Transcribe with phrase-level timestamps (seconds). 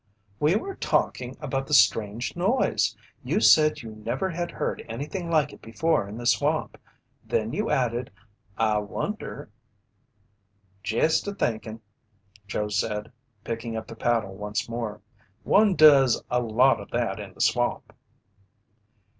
[0.39, 2.97] "We were talking about the strange noise.
[3.23, 6.79] You said you never had heard anything like it before in the swamp.
[7.23, 8.09] Then you added
[8.57, 9.51] 'I wonder'"
[10.83, 11.81] "Jest a thinkin',"
[12.47, 13.11] Joe said,
[13.43, 15.01] picking up the paddle once more.
[15.43, 17.93] "One does a lot o' that in the swamp."